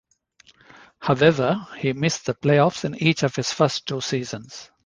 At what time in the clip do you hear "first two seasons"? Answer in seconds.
3.53-4.71